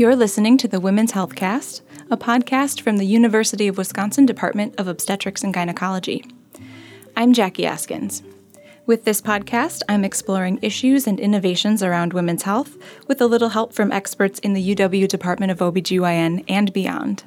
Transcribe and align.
You're 0.00 0.16
listening 0.16 0.56
to 0.56 0.66
the 0.66 0.80
Women's 0.80 1.10
Health 1.10 1.34
Cast, 1.34 1.82
a 2.10 2.16
podcast 2.16 2.80
from 2.80 2.96
the 2.96 3.04
University 3.04 3.68
of 3.68 3.76
Wisconsin 3.76 4.24
Department 4.24 4.74
of 4.80 4.88
Obstetrics 4.88 5.44
and 5.44 5.52
Gynecology. 5.52 6.24
I'm 7.18 7.34
Jackie 7.34 7.64
Askins. 7.64 8.22
With 8.86 9.04
this 9.04 9.20
podcast, 9.20 9.82
I'm 9.90 10.02
exploring 10.02 10.58
issues 10.62 11.06
and 11.06 11.20
innovations 11.20 11.82
around 11.82 12.14
women's 12.14 12.44
health 12.44 12.78
with 13.08 13.20
a 13.20 13.26
little 13.26 13.50
help 13.50 13.74
from 13.74 13.92
experts 13.92 14.38
in 14.38 14.54
the 14.54 14.74
UW 14.74 15.06
Department 15.06 15.52
of 15.52 15.58
OBGYN 15.58 16.46
and 16.48 16.72
beyond. 16.72 17.22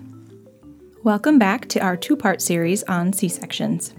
Welcome 1.04 1.38
back 1.38 1.70
to 1.70 1.80
our 1.80 1.96
two 1.96 2.16
part 2.16 2.42
series 2.42 2.82
on 2.86 3.14
C 3.14 3.28
sections. 3.28 3.94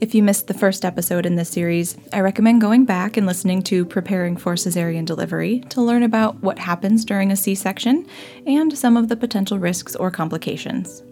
If 0.00 0.14
you 0.14 0.22
missed 0.22 0.46
the 0.46 0.54
first 0.54 0.86
episode 0.86 1.26
in 1.26 1.34
this 1.34 1.50
series, 1.50 1.94
I 2.10 2.20
recommend 2.20 2.62
going 2.62 2.86
back 2.86 3.18
and 3.18 3.26
listening 3.26 3.60
to 3.64 3.84
Preparing 3.84 4.34
for 4.34 4.54
Cesarean 4.54 5.04
Delivery 5.04 5.60
to 5.68 5.82
learn 5.82 6.02
about 6.04 6.42
what 6.42 6.58
happens 6.58 7.04
during 7.04 7.30
a 7.30 7.36
C 7.36 7.54
section 7.54 8.06
and 8.46 8.76
some 8.76 8.96
of 8.96 9.08
the 9.08 9.16
potential 9.16 9.58
risks 9.58 9.94
or 9.94 10.10
complications. 10.10 11.02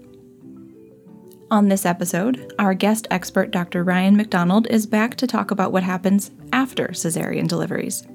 On 1.51 1.69
this 1.69 1.85
episode, 1.85 2.55
our 2.59 2.73
guest 2.73 3.07
expert, 3.11 3.51
Dr. 3.51 3.85
Ryan 3.85 4.17
McDonald, 4.17 4.67
is 4.69 4.87
back 4.87 5.17
to 5.17 5.27
talk 5.27 5.51
about 5.51 5.71
what 5.71 5.83
happens 5.83 6.31
after 6.55 6.89
cesarean 6.89 7.47
deliveries. 7.47 8.07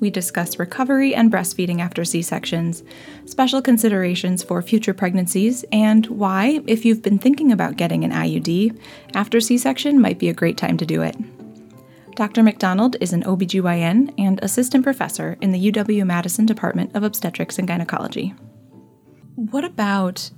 We 0.00 0.08
discuss 0.08 0.58
recovery 0.58 1.14
and 1.14 1.30
breastfeeding 1.30 1.80
after 1.80 2.06
C 2.06 2.22
sections, 2.22 2.82
special 3.26 3.60
considerations 3.60 4.42
for 4.42 4.62
future 4.62 4.94
pregnancies, 4.94 5.62
and 5.70 6.06
why, 6.06 6.62
if 6.66 6.86
you've 6.86 7.02
been 7.02 7.18
thinking 7.18 7.52
about 7.52 7.76
getting 7.76 8.02
an 8.02 8.10
IUD, 8.10 8.78
after 9.14 9.40
C 9.40 9.58
section 9.58 10.00
might 10.00 10.18
be 10.18 10.30
a 10.30 10.34
great 10.34 10.56
time 10.56 10.78
to 10.78 10.86
do 10.86 11.02
it. 11.02 11.16
Dr. 12.16 12.42
McDonald 12.42 12.96
is 13.00 13.12
an 13.12 13.22
OBGYN 13.24 14.14
and 14.18 14.42
assistant 14.42 14.84
professor 14.84 15.36
in 15.40 15.52
the 15.52 15.70
UW 15.70 16.06
Madison 16.06 16.46
Department 16.46 16.96
of 16.96 17.02
Obstetrics 17.02 17.58
and 17.58 17.68
Gynecology. 17.68 18.34
What 19.36 19.64
about 19.64 20.30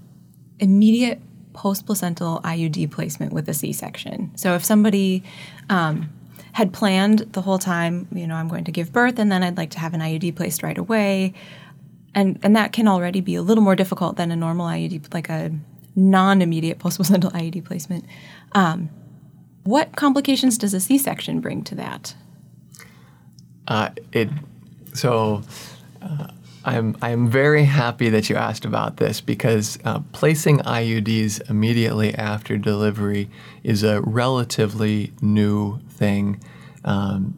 immediate 0.58 1.20
post 1.52 1.86
placental 1.86 2.41
IUD 2.42 2.91
placement 2.91 3.32
with 3.32 3.48
a 3.48 3.54
C 3.54 3.72
section? 3.72 4.32
So, 4.36 4.54
if 4.54 4.64
somebody 4.64 5.22
um, 5.70 6.08
had 6.53 6.72
planned 6.72 7.20
the 7.33 7.42
whole 7.42 7.58
time, 7.58 8.06
you 8.12 8.27
know, 8.27 8.34
I'm 8.34 8.48
going 8.48 8.64
to 8.64 8.72
give 8.72 8.92
birth 8.92 9.19
and 9.19 9.33
then 9.33 9.42
I'd 9.42 9.56
like 9.56 9.70
to 9.70 9.78
have 9.78 9.95
an 9.95 10.00
IUD 10.00 10.36
placed 10.36 10.62
right 10.62 10.77
away. 10.77 11.34
And 12.14 12.39
and 12.42 12.55
that 12.56 12.72
can 12.72 12.86
already 12.89 13.22
be 13.22 13.34
a 13.34 13.42
little 13.42 13.64
more 13.64 13.75
difficult 13.75 14.17
than 14.17 14.31
a 14.31 14.36
normal 14.36 14.67
IUD, 14.67 15.14
like 15.14 15.31
a 15.31 15.50
non-immediate 15.97 16.78
post-placental 16.78 17.31
IUD 17.33 17.64
placement. 17.64 18.05
Um, 18.53 18.91
what 19.64 19.97
complications 19.97 20.59
does 20.59 20.75
a 20.75 20.81
C-section 20.81 21.41
bring 21.41 21.64
to 21.64 21.75
that? 21.77 22.14
Uh, 23.69 23.91
it 24.12 24.28
so. 24.92 25.42
Uh, 26.03 26.28
I'm 26.64 26.96
I'm 27.02 27.28
very 27.28 27.64
happy 27.64 28.08
that 28.10 28.30
you 28.30 28.36
asked 28.36 28.64
about 28.64 28.98
this 28.98 29.20
because 29.20 29.78
uh, 29.84 30.00
placing 30.12 30.58
IUDs 30.58 31.50
immediately 31.50 32.14
after 32.14 32.56
delivery 32.56 33.28
is 33.64 33.82
a 33.82 34.00
relatively 34.02 35.12
new 35.20 35.80
thing 35.88 36.41
um, 36.84 37.36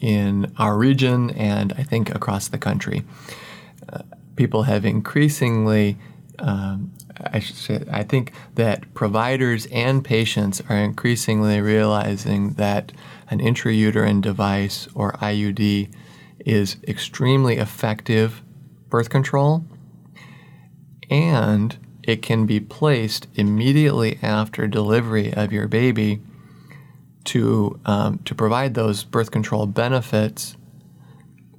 in 0.00 0.52
our 0.58 0.76
region 0.76 1.30
and 1.30 1.72
I 1.74 1.82
think 1.82 2.14
across 2.14 2.48
the 2.48 2.58
country. 2.58 3.04
Uh, 3.92 4.02
people 4.36 4.64
have 4.64 4.84
increasingly, 4.84 5.98
um, 6.38 6.92
I 7.32 7.38
should 7.38 7.56
say, 7.56 7.84
I 7.90 8.02
think 8.02 8.32
that 8.54 8.92
providers 8.94 9.66
and 9.66 10.04
patients 10.04 10.62
are 10.68 10.76
increasingly 10.76 11.60
realizing 11.60 12.54
that 12.54 12.92
an 13.28 13.40
intrauterine 13.40 14.20
device 14.20 14.88
or 14.94 15.12
IUD 15.12 15.92
is 16.46 16.76
extremely 16.86 17.56
effective 17.56 18.42
birth 18.88 19.10
control 19.10 19.64
and 21.10 21.76
it 22.02 22.22
can 22.22 22.46
be 22.46 22.60
placed 22.60 23.26
immediately 23.34 24.18
after 24.22 24.66
delivery 24.66 25.32
of 25.32 25.52
your 25.52 25.68
baby 25.68 26.20
to, 27.24 27.78
um, 27.84 28.18
to 28.24 28.34
provide 28.34 28.74
those 28.74 29.04
birth 29.04 29.30
control 29.30 29.66
benefits 29.66 30.56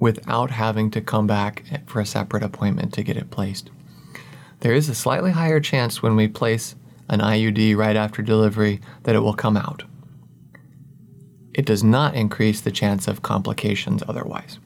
without 0.00 0.50
having 0.50 0.90
to 0.90 1.00
come 1.00 1.26
back 1.26 1.64
for 1.86 2.00
a 2.00 2.06
separate 2.06 2.42
appointment 2.42 2.92
to 2.92 3.02
get 3.02 3.16
it 3.16 3.30
placed. 3.30 3.70
There 4.60 4.74
is 4.74 4.88
a 4.88 4.94
slightly 4.94 5.30
higher 5.30 5.60
chance 5.60 6.02
when 6.02 6.16
we 6.16 6.28
place 6.28 6.74
an 7.08 7.20
IUD 7.20 7.76
right 7.76 7.96
after 7.96 8.22
delivery 8.22 8.80
that 9.04 9.14
it 9.14 9.20
will 9.20 9.34
come 9.34 9.56
out. 9.56 9.84
It 11.54 11.66
does 11.66 11.84
not 11.84 12.14
increase 12.14 12.60
the 12.60 12.70
chance 12.70 13.06
of 13.06 13.22
complications 13.22 14.02
otherwise. 14.08 14.58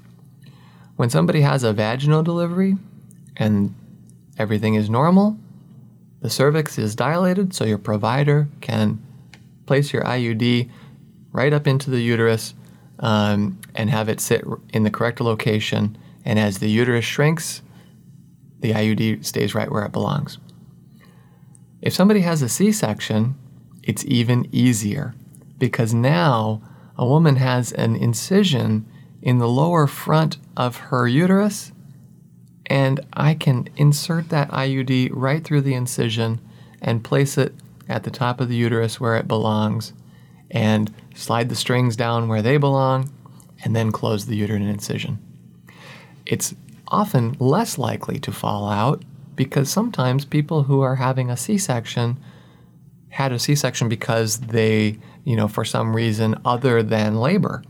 When 0.96 1.10
somebody 1.10 1.42
has 1.42 1.62
a 1.62 1.72
vaginal 1.72 2.22
delivery 2.22 2.76
and 3.36 3.74
everything 4.38 4.74
is 4.74 4.88
normal, 4.88 5.38
the 6.20 6.30
cervix 6.30 6.78
is 6.78 6.94
dilated, 6.94 7.54
so 7.54 7.64
your 7.64 7.78
provider 7.78 8.48
can 8.60 9.02
place 9.66 9.92
your 9.92 10.02
IUD 10.02 10.70
right 11.32 11.52
up 11.52 11.66
into 11.66 11.90
the 11.90 12.00
uterus 12.00 12.54
um, 12.98 13.60
and 13.74 13.90
have 13.90 14.08
it 14.08 14.20
sit 14.20 14.44
in 14.72 14.84
the 14.84 14.90
correct 14.90 15.20
location. 15.20 15.98
And 16.24 16.38
as 16.38 16.58
the 16.58 16.70
uterus 16.70 17.04
shrinks, 17.04 17.62
the 18.60 18.72
IUD 18.72 19.24
stays 19.24 19.54
right 19.54 19.70
where 19.70 19.84
it 19.84 19.92
belongs. 19.92 20.38
If 21.82 21.92
somebody 21.92 22.20
has 22.20 22.40
a 22.40 22.48
C 22.48 22.72
section, 22.72 23.36
it's 23.82 24.04
even 24.06 24.48
easier 24.50 25.14
because 25.58 25.92
now 25.92 26.62
a 26.96 27.06
woman 27.06 27.36
has 27.36 27.72
an 27.72 27.94
incision 27.96 28.86
in 29.26 29.38
the 29.38 29.48
lower 29.48 29.88
front 29.88 30.36
of 30.56 30.76
her 30.76 31.08
uterus, 31.08 31.72
and 32.66 33.00
I 33.12 33.34
can 33.34 33.68
insert 33.76 34.28
that 34.28 34.50
IUD 34.50 35.08
right 35.12 35.42
through 35.42 35.62
the 35.62 35.74
incision 35.74 36.40
and 36.80 37.02
place 37.02 37.36
it 37.36 37.52
at 37.88 38.04
the 38.04 38.10
top 38.12 38.40
of 38.40 38.48
the 38.48 38.54
uterus 38.54 39.00
where 39.00 39.16
it 39.16 39.26
belongs, 39.26 39.92
and 40.48 40.94
slide 41.16 41.48
the 41.48 41.56
strings 41.56 41.96
down 41.96 42.28
where 42.28 42.40
they 42.40 42.56
belong, 42.56 43.10
and 43.64 43.74
then 43.74 43.90
close 43.90 44.26
the 44.26 44.36
uterine 44.36 44.62
incision. 44.62 45.18
It's 46.24 46.54
often 46.86 47.36
less 47.40 47.78
likely 47.78 48.20
to 48.20 48.30
fall 48.30 48.68
out 48.68 49.02
because 49.34 49.68
sometimes 49.68 50.24
people 50.24 50.62
who 50.62 50.82
are 50.82 50.94
having 50.94 51.30
a 51.30 51.36
C 51.36 51.58
section 51.58 52.16
had 53.08 53.32
a 53.32 53.40
C 53.40 53.56
section 53.56 53.88
because 53.88 54.38
they, 54.38 54.98
you 55.24 55.34
know, 55.34 55.48
for 55.48 55.64
some 55.64 55.96
reason 55.96 56.40
other 56.44 56.80
than 56.80 57.16
labor 57.16 57.64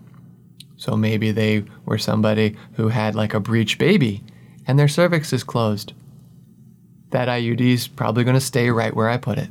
so 0.87 0.97
maybe 0.97 1.33
they 1.33 1.65
were 1.85 1.99
somebody 1.99 2.57
who 2.75 2.89
had 2.89 3.17
like 3.17 3.35
a 3.35 3.41
breech 3.41 3.77
baby 3.77 4.23
and 4.69 4.79
their 4.79 4.87
cervix 4.87 5.33
is 5.33 5.43
closed. 5.43 5.93
That 7.11 7.27
IUD 7.27 7.61
is 7.61 7.89
probably 7.89 8.23
going 8.23 8.35
to 8.35 8.41
stay 8.41 8.71
right 8.71 8.95
where 8.95 9.09
I 9.09 9.17
put 9.17 9.37
it. 9.37 9.49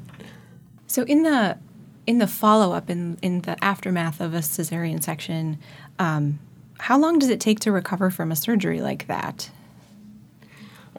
So 0.87 1.03
in 1.03 1.23
the 1.23 1.57
in 2.07 2.19
the 2.19 2.27
follow 2.27 2.73
up 2.73 2.89
in 2.89 3.17
in 3.21 3.41
the 3.41 3.61
aftermath 3.61 4.21
of 4.21 4.33
a 4.33 4.39
cesarean 4.39 5.03
section, 5.03 5.59
um, 5.99 6.39
how 6.79 6.97
long 6.97 7.19
does 7.19 7.29
it 7.29 7.41
take 7.41 7.59
to 7.61 7.71
recover 7.71 8.09
from 8.09 8.31
a 8.31 8.35
surgery 8.35 8.79
like 8.79 9.07
that? 9.07 9.49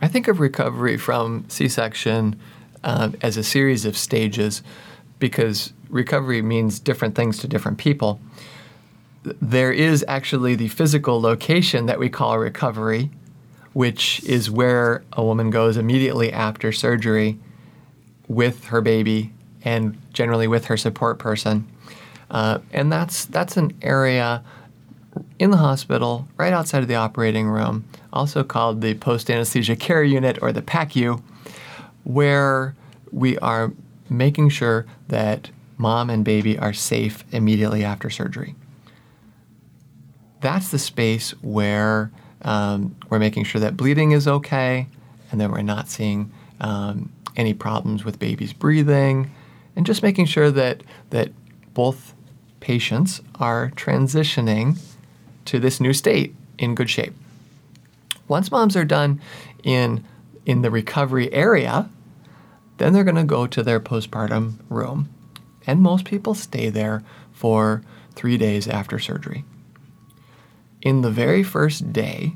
I 0.02 0.08
think 0.08 0.28
of 0.28 0.38
recovery 0.38 0.98
from 0.98 1.46
C 1.48 1.66
section 1.69 2.38
uh, 2.84 3.12
as 3.22 3.38
a 3.38 3.42
series 3.42 3.86
of 3.86 3.96
stages 3.96 4.62
because 5.19 5.72
recovery 5.88 6.42
means 6.42 6.78
different 6.78 7.14
things 7.14 7.38
to 7.38 7.48
different 7.48 7.78
people 7.78 8.20
there 9.41 9.72
is 9.72 10.04
actually 10.06 10.54
the 10.54 10.69
physical 10.69 11.20
location 11.20 11.87
that 11.87 11.98
we 11.98 12.09
call 12.09 12.38
recovery, 12.38 13.10
which 13.72 14.22
is 14.25 14.50
where 14.50 15.03
a 15.12 15.25
woman 15.25 15.50
goes 15.50 15.76
immediately 15.76 16.32
after 16.32 16.70
surgery 16.72 17.38
with 18.28 18.66
her 18.66 18.81
baby 18.81 19.32
and 19.62 19.98
generally 20.12 20.47
with 20.47 20.66
her 20.66 20.76
support 20.76 21.19
person. 21.19 21.66
Uh, 22.31 22.59
and 22.72 22.91
that's 22.91 23.25
that's 23.26 23.56
an 23.56 23.72
area 23.82 24.42
in 25.38 25.50
the 25.50 25.56
hospital, 25.56 26.28
right 26.37 26.53
outside 26.53 26.82
of 26.82 26.88
the 26.88 26.94
operating 26.94 27.48
room, 27.48 27.84
also 28.12 28.44
called 28.44 28.81
the 28.81 28.94
post 28.94 29.31
anesthesia 29.31 29.75
care 29.75 30.05
unit 30.05 30.38
or 30.43 30.52
the 30.52 30.62
PACU, 30.62 31.23
where 32.05 32.75
we 33.12 33.38
are 33.38 33.73
making 34.11 34.50
sure 34.50 34.87
that 35.08 35.50
mom 35.78 36.11
and 36.11 36.25
baby 36.25 36.58
are 36.58 36.73
safe 36.73 37.25
immediately 37.32 37.84
after 37.84 38.11
surgery 38.11 38.55
that's 40.41 40.71
the 40.71 40.79
space 40.79 41.31
where 41.43 42.11
um, 42.43 42.94
we're 43.09 43.19
making 43.19 43.44
sure 43.44 43.61
that 43.61 43.77
bleeding 43.77 44.12
is 44.12 44.29
okay 44.29 44.87
and 45.31 45.41
that 45.41 45.50
we're 45.50 45.62
not 45.62 45.88
seeing 45.88 46.31
um, 46.61 47.11
any 47.37 47.55
problems 47.55 48.05
with 48.05 48.19
baby's 48.19 48.53
breathing 48.53 49.31
and 49.75 49.85
just 49.85 50.03
making 50.03 50.27
sure 50.27 50.50
that 50.50 50.83
that 51.11 51.31
both 51.75 52.15
patients 52.61 53.21
are 53.38 53.71
transitioning 53.77 54.79
to 55.44 55.59
this 55.59 55.81
new 55.81 55.93
state 55.93 56.35
in 56.59 56.75
good 56.75 56.88
shape. 56.88 57.15
Once 58.29 58.50
moms 58.50 58.77
are 58.77 58.85
done 58.85 59.21
in 59.62 60.05
in 60.44 60.62
the 60.62 60.71
recovery 60.71 61.33
area, 61.33 61.91
then 62.79 62.93
they're 62.93 63.05
going 63.05 63.17
to 63.17 63.25
go 63.25 63.47
to 63.47 63.62
their 63.62 63.81
postpartum 63.81 64.55
room. 64.69 65.09
And 65.67 65.81
most 65.81 66.05
people 66.05 66.35
stay 66.35 66.71
there 66.71 67.03
for 67.33 67.83
3 68.15 68.38
days 68.38 68.69
after 68.69 69.00
surgery 69.00 69.44
in 70.87 71.03
the 71.03 71.11
very 71.11 71.43
first 71.43 71.93
day, 71.93 72.33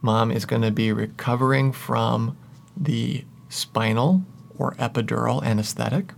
mom 0.00 0.30
is 0.30 0.46
going 0.46 0.62
to 0.62 0.70
be 0.70 0.94
recovering 0.94 1.72
from 1.72 2.34
the 2.74 3.22
spinal 3.50 4.24
or 4.56 4.72
epidural 4.76 5.44
anesthetic. 5.44 6.14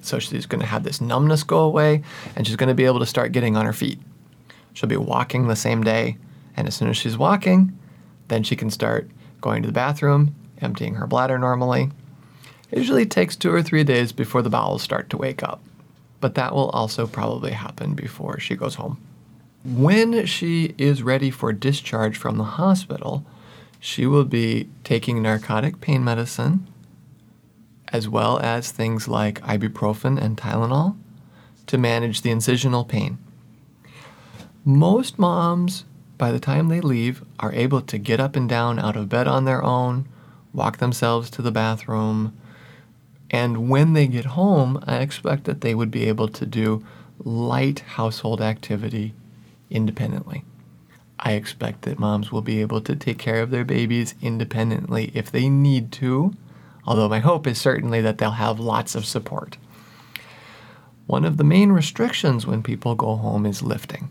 So 0.00 0.20
she's 0.20 0.46
going 0.46 0.60
to 0.60 0.66
have 0.68 0.84
this 0.84 1.00
numbness 1.00 1.42
go 1.42 1.58
away 1.58 2.04
and 2.36 2.46
she's 2.46 2.54
going 2.54 2.68
to 2.68 2.74
be 2.76 2.84
able 2.84 3.00
to 3.00 3.04
start 3.06 3.32
getting 3.32 3.56
on 3.56 3.66
her 3.66 3.72
feet. 3.72 3.98
She'll 4.74 4.88
be 4.88 4.96
walking 4.96 5.48
the 5.48 5.56
same 5.56 5.82
day. 5.82 6.18
And 6.56 6.68
as 6.68 6.76
soon 6.76 6.88
as 6.88 6.96
she's 6.96 7.18
walking, 7.18 7.76
then 8.28 8.44
she 8.44 8.54
can 8.54 8.70
start 8.70 9.10
going 9.40 9.62
to 9.62 9.66
the 9.66 9.72
bathroom, 9.72 10.36
emptying 10.60 10.94
her 10.94 11.08
bladder 11.08 11.40
normally. 11.40 11.90
It 12.70 12.78
usually 12.78 13.06
takes 13.06 13.34
two 13.34 13.52
or 13.52 13.60
three 13.64 13.82
days 13.82 14.12
before 14.12 14.42
the 14.42 14.50
bowels 14.50 14.82
start 14.82 15.10
to 15.10 15.16
wake 15.16 15.42
up, 15.42 15.60
but 16.20 16.36
that 16.36 16.54
will 16.54 16.70
also 16.70 17.08
probably 17.08 17.50
happen 17.50 17.94
before 17.94 18.38
she 18.38 18.54
goes 18.54 18.76
home. 18.76 19.02
When 19.64 20.24
she 20.26 20.74
is 20.78 21.02
ready 21.02 21.30
for 21.30 21.52
discharge 21.52 22.16
from 22.16 22.38
the 22.38 22.44
hospital, 22.44 23.26
she 23.80 24.06
will 24.06 24.24
be 24.24 24.68
taking 24.84 25.20
narcotic 25.20 25.80
pain 25.80 26.04
medicine 26.04 26.66
as 27.92 28.08
well 28.08 28.38
as 28.38 28.70
things 28.70 29.08
like 29.08 29.40
ibuprofen 29.40 30.20
and 30.20 30.36
Tylenol 30.36 30.96
to 31.66 31.78
manage 31.78 32.22
the 32.22 32.30
incisional 32.30 32.86
pain. 32.86 33.18
Most 34.64 35.18
moms, 35.18 35.84
by 36.18 36.30
the 36.30 36.40
time 36.40 36.68
they 36.68 36.80
leave, 36.80 37.24
are 37.40 37.52
able 37.52 37.80
to 37.82 37.98
get 37.98 38.20
up 38.20 38.36
and 38.36 38.48
down 38.48 38.78
out 38.78 38.96
of 38.96 39.08
bed 39.08 39.26
on 39.26 39.44
their 39.44 39.62
own, 39.62 40.06
walk 40.52 40.78
themselves 40.78 41.30
to 41.30 41.42
the 41.42 41.50
bathroom, 41.50 42.36
and 43.30 43.68
when 43.68 43.92
they 43.92 44.06
get 44.06 44.24
home, 44.24 44.82
I 44.86 44.98
expect 44.98 45.44
that 45.44 45.60
they 45.60 45.74
would 45.74 45.90
be 45.90 46.06
able 46.06 46.28
to 46.28 46.46
do 46.46 46.84
light 47.18 47.80
household 47.80 48.40
activity 48.40 49.14
independently. 49.70 50.44
I 51.18 51.32
expect 51.32 51.82
that 51.82 51.98
moms 51.98 52.30
will 52.30 52.42
be 52.42 52.60
able 52.60 52.80
to 52.82 52.94
take 52.94 53.18
care 53.18 53.42
of 53.42 53.50
their 53.50 53.64
babies 53.64 54.14
independently 54.22 55.10
if 55.14 55.30
they 55.30 55.48
need 55.48 55.90
to, 55.92 56.34
although 56.84 57.08
my 57.08 57.18
hope 57.18 57.46
is 57.46 57.58
certainly 57.60 58.00
that 58.00 58.18
they'll 58.18 58.30
have 58.32 58.60
lots 58.60 58.94
of 58.94 59.04
support. 59.04 59.56
One 61.06 61.24
of 61.24 61.36
the 61.36 61.44
main 61.44 61.72
restrictions 61.72 62.46
when 62.46 62.62
people 62.62 62.94
go 62.94 63.16
home 63.16 63.46
is 63.46 63.62
lifting. 63.62 64.10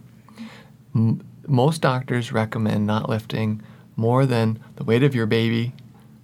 M- 0.93 1.23
most 1.47 1.81
doctors 1.81 2.33
recommend 2.33 2.85
not 2.85 3.07
lifting 3.07 3.61
more 3.95 4.25
than 4.25 4.59
the 4.75 4.83
weight 4.83 5.03
of 5.03 5.15
your 5.15 5.25
baby 5.25 5.73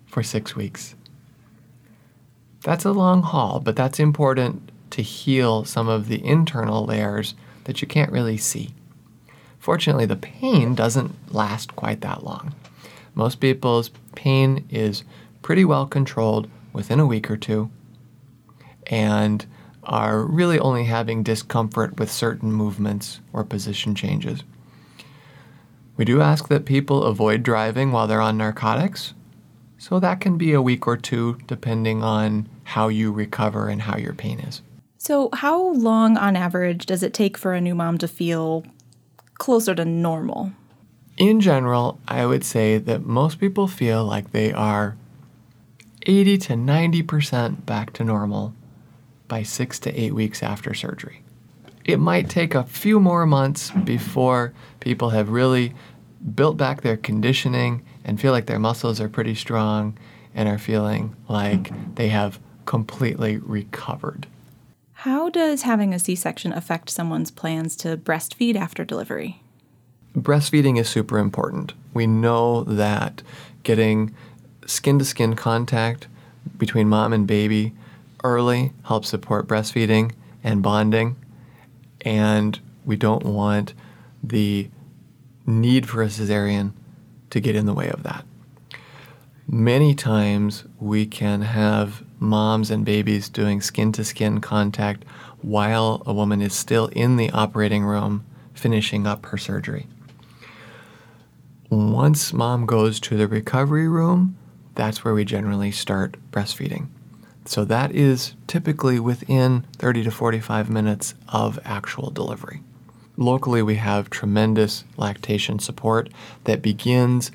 for 0.05 0.21
six 0.21 0.55
weeks. 0.55 0.95
That's 2.63 2.85
a 2.85 2.91
long 2.91 3.21
haul, 3.21 3.59
but 3.59 3.75
that's 3.75 3.99
important 3.99 4.71
to 4.91 5.01
heal 5.01 5.63
some 5.63 5.87
of 5.87 6.07
the 6.07 6.23
internal 6.25 6.85
layers 6.85 7.35
that 7.63 7.81
you 7.81 7.87
can't 7.87 8.11
really 8.11 8.37
see. 8.37 8.73
Fortunately, 9.63 10.05
the 10.05 10.17
pain 10.17 10.75
doesn't 10.75 11.33
last 11.33 11.73
quite 11.77 12.01
that 12.01 12.25
long. 12.25 12.53
Most 13.15 13.39
people's 13.39 13.91
pain 14.13 14.65
is 14.69 15.05
pretty 15.41 15.63
well 15.63 15.85
controlled 15.85 16.49
within 16.73 16.99
a 16.99 17.05
week 17.05 17.31
or 17.31 17.37
two 17.37 17.71
and 18.87 19.45
are 19.83 20.21
really 20.21 20.59
only 20.59 20.83
having 20.83 21.23
discomfort 21.23 21.97
with 21.97 22.11
certain 22.11 22.51
movements 22.51 23.21
or 23.31 23.45
position 23.45 23.95
changes. 23.95 24.43
We 25.95 26.03
do 26.03 26.19
ask 26.19 26.49
that 26.49 26.65
people 26.65 27.05
avoid 27.05 27.41
driving 27.41 27.93
while 27.93 28.05
they're 28.05 28.19
on 28.19 28.35
narcotics, 28.35 29.13
so 29.77 29.97
that 30.01 30.19
can 30.19 30.37
be 30.37 30.51
a 30.51 30.61
week 30.61 30.87
or 30.87 30.97
two 30.97 31.37
depending 31.47 32.03
on 32.03 32.49
how 32.65 32.89
you 32.89 33.13
recover 33.13 33.69
and 33.69 33.83
how 33.83 33.95
your 33.95 34.13
pain 34.13 34.41
is. 34.41 34.61
So, 34.97 35.29
how 35.31 35.71
long 35.71 36.17
on 36.17 36.35
average 36.35 36.85
does 36.85 37.01
it 37.01 37.13
take 37.13 37.37
for 37.37 37.53
a 37.53 37.61
new 37.61 37.75
mom 37.75 37.97
to 37.99 38.09
feel 38.09 38.65
closer 39.37 39.75
to 39.75 39.85
normal? 39.85 40.51
In 41.17 41.41
general, 41.41 41.99
I 42.07 42.25
would 42.25 42.43
say 42.43 42.77
that 42.77 43.05
most 43.05 43.39
people 43.39 43.67
feel 43.67 44.03
like 44.03 44.31
they 44.31 44.51
are 44.51 44.97
80 46.03 46.37
to 46.39 46.53
90% 46.53 47.65
back 47.65 47.93
to 47.93 48.03
normal 48.03 48.53
by 49.27 49.43
six 49.43 49.79
to 49.79 49.99
eight 49.99 50.13
weeks 50.13 50.43
after 50.43 50.73
surgery. 50.73 51.21
It 51.85 51.99
might 51.99 52.29
take 52.29 52.55
a 52.55 52.63
few 52.63 52.99
more 52.99 53.25
months 53.25 53.71
before 53.71 54.53
people 54.79 55.09
have 55.11 55.29
really 55.29 55.73
built 56.35 56.57
back 56.57 56.81
their 56.81 56.97
conditioning 56.97 57.85
and 58.05 58.19
feel 58.19 58.31
like 58.31 58.45
their 58.45 58.59
muscles 58.59 59.01
are 59.01 59.09
pretty 59.09 59.35
strong 59.35 59.97
and 60.33 60.47
are 60.47 60.57
feeling 60.57 61.15
like 61.27 61.71
they 61.95 62.09
have 62.09 62.39
completely 62.65 63.37
recovered. 63.37 64.27
How 65.03 65.27
does 65.27 65.63
having 65.63 65.93
a 65.93 65.99
C 65.99 66.15
section 66.15 66.53
affect 66.53 66.89
someone's 66.89 67.29
plans 67.29 67.75
to 67.75 67.97
breastfeed 67.97 68.55
after 68.55 68.85
delivery? 68.85 69.41
Breastfeeding 70.15 70.79
is 70.79 70.87
super 70.87 71.17
important. 71.17 71.73
We 71.93 72.07
know 72.07 72.63
that 72.63 73.21
getting 73.63 74.15
skin 74.65 74.99
to 74.99 75.03
skin 75.03 75.35
contact 75.35 76.07
between 76.57 76.87
mom 76.87 77.11
and 77.11 77.27
baby 77.27 77.73
early 78.23 78.71
helps 78.85 79.09
support 79.09 79.45
breastfeeding 79.45 80.13
and 80.41 80.63
bonding. 80.63 81.17
And 81.99 82.57
we 82.85 82.95
don't 82.95 83.25
want 83.25 83.73
the 84.23 84.69
need 85.45 85.85
for 85.85 86.01
a 86.01 86.07
cesarean 86.07 86.71
to 87.31 87.41
get 87.41 87.57
in 87.57 87.65
the 87.65 87.73
way 87.73 87.89
of 87.89 88.03
that. 88.03 88.23
Many 89.49 89.95
times 89.95 90.63
we 90.79 91.05
can 91.05 91.41
have 91.41 92.03
moms 92.23 92.71
and 92.71 92.85
babies 92.85 93.29
doing 93.29 93.61
skin 93.61 93.91
to 93.91 94.03
skin 94.03 94.41
contact 94.41 95.03
while 95.41 96.01
a 96.05 96.13
woman 96.13 96.41
is 96.41 96.53
still 96.53 96.87
in 96.87 97.17
the 97.17 97.29
operating 97.31 97.83
room 97.83 98.25
finishing 98.53 99.05
up 99.05 99.25
her 99.27 99.37
surgery. 99.37 99.85
Once 101.69 102.33
mom 102.33 102.65
goes 102.65 102.99
to 102.99 103.17
the 103.17 103.27
recovery 103.27 103.87
room, 103.87 104.37
that's 104.75 105.03
where 105.03 105.13
we 105.13 105.25
generally 105.25 105.71
start 105.71 106.17
breastfeeding. 106.31 106.87
So 107.45 107.65
that 107.65 107.91
is 107.91 108.35
typically 108.47 108.99
within 108.99 109.65
30 109.77 110.03
to 110.03 110.11
45 110.11 110.69
minutes 110.69 111.13
of 111.27 111.59
actual 111.65 112.09
delivery. 112.09 112.61
Locally, 113.17 113.61
we 113.61 113.75
have 113.75 114.09
tremendous 114.09 114.85
lactation 114.97 115.59
support 115.59 116.09
that 116.45 116.61
begins 116.61 117.31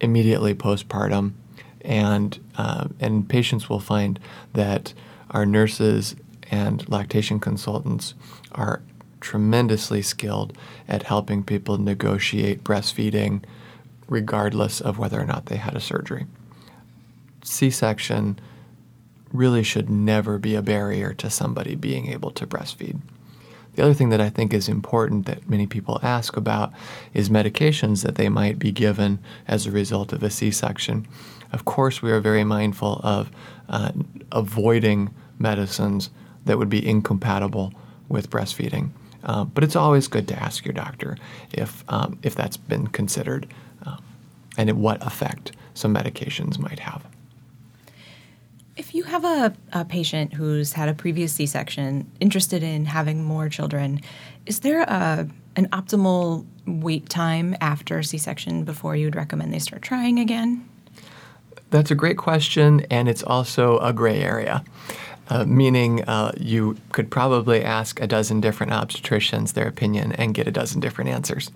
immediately 0.00 0.54
postpartum, 0.54 1.32
and 1.86 2.38
uh, 2.58 2.88
and 3.00 3.28
patients 3.28 3.70
will 3.70 3.80
find 3.80 4.20
that 4.52 4.92
our 5.30 5.46
nurses 5.46 6.16
and 6.50 6.88
lactation 6.88 7.40
consultants 7.40 8.14
are 8.52 8.82
tremendously 9.20 10.02
skilled 10.02 10.56
at 10.86 11.04
helping 11.04 11.42
people 11.42 11.78
negotiate 11.78 12.62
breastfeeding 12.62 13.42
regardless 14.08 14.80
of 14.80 14.98
whether 14.98 15.20
or 15.20 15.24
not 15.24 15.46
they 15.46 15.56
had 15.56 15.74
a 15.74 15.80
surgery. 15.80 16.26
C 17.42 17.70
section 17.70 18.38
really 19.32 19.62
should 19.62 19.90
never 19.90 20.38
be 20.38 20.54
a 20.54 20.62
barrier 20.62 21.12
to 21.14 21.30
somebody 21.30 21.74
being 21.74 22.06
able 22.06 22.30
to 22.32 22.46
breastfeed. 22.46 23.00
The 23.74 23.82
other 23.82 23.94
thing 23.94 24.08
that 24.08 24.20
I 24.20 24.30
think 24.30 24.54
is 24.54 24.68
important 24.68 25.26
that 25.26 25.48
many 25.50 25.66
people 25.66 26.00
ask 26.02 26.36
about 26.36 26.72
is 27.12 27.28
medications 27.28 28.02
that 28.04 28.14
they 28.14 28.28
might 28.28 28.58
be 28.58 28.72
given 28.72 29.18
as 29.46 29.66
a 29.66 29.70
result 29.70 30.12
of 30.12 30.22
a 30.22 30.30
C 30.30 30.50
section. 30.50 31.06
Of 31.52 31.64
course, 31.64 32.02
we 32.02 32.10
are 32.10 32.20
very 32.20 32.44
mindful 32.44 33.00
of 33.02 33.30
uh, 33.68 33.92
avoiding 34.32 35.14
medicines 35.38 36.10
that 36.44 36.58
would 36.58 36.68
be 36.68 36.86
incompatible 36.86 37.72
with 38.08 38.30
breastfeeding. 38.30 38.90
Uh, 39.24 39.44
but 39.44 39.64
it's 39.64 39.76
always 39.76 40.06
good 40.06 40.28
to 40.28 40.40
ask 40.40 40.64
your 40.64 40.72
doctor 40.72 41.16
if, 41.52 41.84
um, 41.88 42.18
if 42.22 42.34
that's 42.34 42.56
been 42.56 42.86
considered 42.86 43.52
um, 43.84 44.02
and 44.56 44.70
what 44.80 45.04
effect 45.04 45.52
some 45.74 45.92
medications 45.92 46.58
might 46.58 46.78
have. 46.78 47.04
If 48.76 48.94
you 48.94 49.04
have 49.04 49.24
a, 49.24 49.54
a 49.72 49.84
patient 49.84 50.34
who's 50.34 50.74
had 50.74 50.88
a 50.88 50.94
previous 50.94 51.32
C 51.32 51.46
section, 51.46 52.10
interested 52.20 52.62
in 52.62 52.84
having 52.84 53.24
more 53.24 53.48
children, 53.48 54.00
is 54.44 54.60
there 54.60 54.82
a, 54.82 55.26
an 55.56 55.66
optimal 55.70 56.46
wait 56.66 57.08
time 57.08 57.56
after 57.60 58.02
C 58.02 58.18
section 58.18 58.64
before 58.64 58.94
you 58.94 59.06
would 59.06 59.16
recommend 59.16 59.52
they 59.52 59.58
start 59.58 59.82
trying 59.82 60.18
again? 60.18 60.68
That's 61.70 61.90
a 61.90 61.94
great 61.94 62.16
question, 62.16 62.86
and 62.90 63.08
it's 63.08 63.22
also 63.22 63.78
a 63.78 63.92
gray 63.92 64.20
area. 64.20 64.64
Uh, 65.28 65.44
meaning 65.44 66.04
uh, 66.04 66.30
you 66.38 66.76
could 66.92 67.10
probably 67.10 67.62
ask 67.62 68.00
a 68.00 68.06
dozen 68.06 68.40
different 68.40 68.70
obstetricians 68.72 69.54
their 69.54 69.66
opinion 69.66 70.12
and 70.12 70.34
get 70.34 70.46
a 70.46 70.52
dozen 70.52 70.78
different 70.78 71.10
answers. 71.10 71.50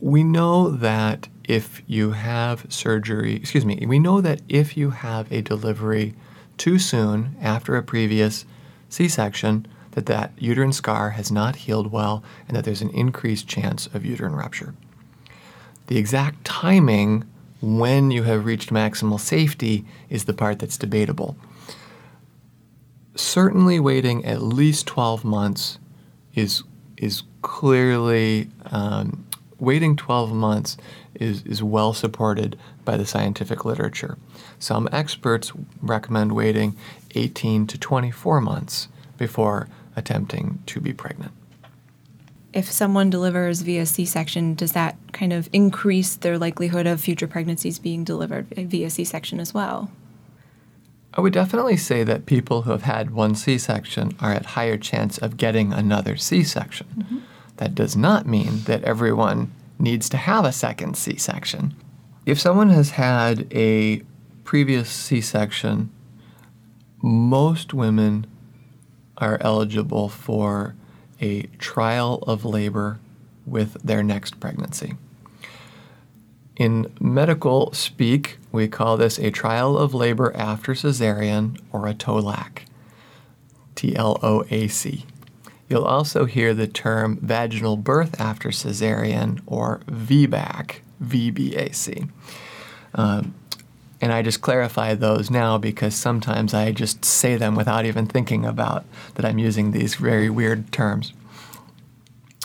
We 0.00 0.24
know 0.24 0.70
that 0.70 1.28
if 1.44 1.82
you 1.86 2.10
have 2.10 2.66
surgery, 2.68 3.36
excuse 3.36 3.64
me, 3.64 3.84
we 3.86 4.00
know 4.00 4.20
that 4.20 4.40
if 4.48 4.76
you 4.76 4.90
have 4.90 5.30
a 5.30 5.40
delivery 5.40 6.14
too 6.58 6.80
soon 6.80 7.36
after 7.40 7.76
a 7.76 7.82
previous 7.82 8.44
C-section, 8.88 9.68
that 9.92 10.06
that 10.06 10.32
uterine 10.36 10.72
scar 10.72 11.10
has 11.10 11.30
not 11.30 11.54
healed 11.54 11.92
well 11.92 12.24
and 12.48 12.56
that 12.56 12.64
there's 12.64 12.82
an 12.82 12.90
increased 12.90 13.46
chance 13.46 13.86
of 13.88 14.04
uterine 14.04 14.34
rupture. 14.34 14.74
The 15.86 15.98
exact 15.98 16.44
timing 16.44 17.24
when 17.62 18.10
you 18.10 18.24
have 18.24 18.44
reached 18.44 18.70
maximal 18.70 19.20
safety 19.20 19.84
is 20.10 20.24
the 20.24 20.34
part 20.34 20.58
that's 20.58 20.76
debatable. 20.76 21.36
Certainly, 23.14 23.78
waiting 23.80 24.24
at 24.24 24.42
least 24.42 24.86
12 24.86 25.24
months 25.24 25.78
is 26.34 26.62
is 26.96 27.22
clearly 27.42 28.48
um, 28.70 29.26
waiting 29.58 29.96
12 29.96 30.32
months 30.32 30.76
is, 31.14 31.42
is 31.44 31.62
well 31.62 31.92
supported 31.92 32.58
by 32.84 32.96
the 32.96 33.06
scientific 33.06 33.64
literature. 33.64 34.18
Some 34.58 34.88
experts 34.92 35.52
recommend 35.80 36.32
waiting 36.32 36.76
18 37.14 37.66
to 37.68 37.78
24 37.78 38.40
months 38.40 38.88
before 39.18 39.68
attempting 39.94 40.62
to 40.66 40.80
be 40.80 40.92
pregnant. 40.92 41.32
If 42.52 42.70
someone 42.70 43.08
delivers 43.08 43.62
via 43.62 43.86
C 43.86 44.04
section, 44.04 44.54
does 44.54 44.72
that 44.72 44.96
kind 45.12 45.32
of 45.32 45.48
increase 45.52 46.16
their 46.16 46.36
likelihood 46.38 46.86
of 46.86 47.00
future 47.00 47.26
pregnancies 47.26 47.78
being 47.78 48.04
delivered 48.04 48.48
via 48.48 48.90
C 48.90 49.04
section 49.04 49.40
as 49.40 49.54
well? 49.54 49.90
I 51.14 51.20
would 51.20 51.32
definitely 51.32 51.76
say 51.76 52.04
that 52.04 52.26
people 52.26 52.62
who 52.62 52.70
have 52.70 52.82
had 52.82 53.10
one 53.10 53.34
C 53.34 53.58
section 53.58 54.16
are 54.20 54.32
at 54.32 54.46
higher 54.46 54.76
chance 54.76 55.18
of 55.18 55.36
getting 55.36 55.72
another 55.72 56.16
C 56.16 56.42
section. 56.42 56.86
Mm-hmm. 56.98 57.18
That 57.56 57.74
does 57.74 57.96
not 57.96 58.26
mean 58.26 58.62
that 58.64 58.84
everyone 58.84 59.52
needs 59.78 60.08
to 60.10 60.16
have 60.16 60.44
a 60.44 60.52
second 60.52 60.96
C 60.96 61.16
section. 61.16 61.74
If 62.24 62.40
someone 62.40 62.70
has 62.70 62.90
had 62.90 63.46
a 63.52 64.02
previous 64.44 64.90
C 64.90 65.20
section, 65.20 65.90
most 67.02 67.74
women 67.74 68.26
are 69.18 69.38
eligible 69.40 70.08
for 70.08 70.74
a 71.22 71.42
trial 71.58 72.16
of 72.26 72.44
labor 72.44 72.98
with 73.46 73.74
their 73.82 74.02
next 74.02 74.38
pregnancy. 74.40 74.94
In 76.56 76.92
medical 77.00 77.72
speak, 77.72 78.38
we 78.50 78.68
call 78.68 78.96
this 78.98 79.18
a 79.18 79.30
trial 79.30 79.78
of 79.78 79.94
labor 79.94 80.36
after 80.36 80.72
cesarean 80.72 81.58
or 81.72 81.86
a 81.86 81.94
TOLAC. 81.94 82.66
T 83.74 83.96
L 83.96 84.18
O 84.22 84.44
A 84.50 84.68
C. 84.68 85.06
You'll 85.68 85.84
also 85.84 86.26
hear 86.26 86.52
the 86.52 86.66
term 86.66 87.18
vaginal 87.22 87.78
birth 87.78 88.20
after 88.20 88.50
cesarean 88.50 89.40
or 89.46 89.80
VBAC, 89.86 90.80
VBAC. 91.02 92.10
Um, 92.94 93.34
and 94.02 94.12
I 94.12 94.20
just 94.20 94.40
clarify 94.40 94.94
those 94.94 95.30
now 95.30 95.58
because 95.58 95.94
sometimes 95.94 96.52
I 96.52 96.72
just 96.72 97.04
say 97.04 97.36
them 97.36 97.54
without 97.54 97.86
even 97.86 98.06
thinking 98.06 98.44
about 98.44 98.84
that 99.14 99.24
I'm 99.24 99.38
using 99.38 99.70
these 99.70 99.94
very 99.94 100.28
weird 100.28 100.72
terms. 100.72 101.12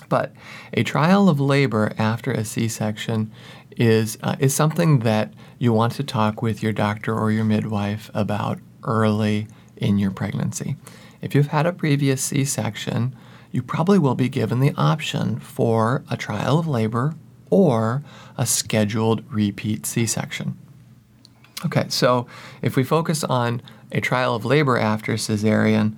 But 0.07 0.33
a 0.71 0.83
trial 0.83 1.27
of 1.27 1.39
labor 1.39 1.93
after 1.97 2.31
a 2.31 2.45
C 2.45 2.67
section 2.67 3.31
is, 3.75 4.19
uh, 4.21 4.35
is 4.39 4.53
something 4.53 4.99
that 4.99 5.33
you 5.57 5.73
want 5.73 5.93
to 5.93 6.03
talk 6.03 6.43
with 6.43 6.61
your 6.61 6.73
doctor 6.73 7.17
or 7.17 7.31
your 7.31 7.43
midwife 7.43 8.11
about 8.13 8.59
early 8.83 9.47
in 9.75 9.97
your 9.97 10.11
pregnancy. 10.11 10.75
If 11.23 11.33
you've 11.33 11.47
had 11.47 11.65
a 11.65 11.73
previous 11.73 12.21
C 12.21 12.45
section, 12.45 13.15
you 13.51 13.63
probably 13.63 13.97
will 13.97 14.15
be 14.15 14.29
given 14.29 14.59
the 14.59 14.75
option 14.77 15.39
for 15.39 16.03
a 16.07 16.17
trial 16.17 16.59
of 16.59 16.67
labor 16.67 17.15
or 17.49 18.03
a 18.37 18.45
scheduled 18.45 19.23
repeat 19.31 19.87
C 19.87 20.05
section. 20.05 20.55
Okay, 21.65 21.85
so 21.89 22.27
if 22.61 22.75
we 22.75 22.83
focus 22.83 23.23
on 23.23 23.61
a 23.91 23.99
trial 23.99 24.35
of 24.35 24.45
labor 24.45 24.77
after 24.77 25.13
cesarean, 25.13 25.95